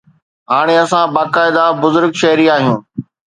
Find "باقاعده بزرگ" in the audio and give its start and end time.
1.17-2.11